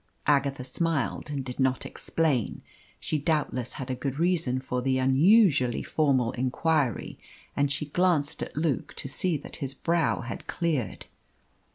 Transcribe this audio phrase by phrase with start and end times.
[0.25, 2.63] Agatha smiled and did not explain.
[2.99, 7.19] She doubtless had a good reason for the unusually formal inquiry,
[7.55, 11.05] and she glanced at Luke to see that his brow had cleared.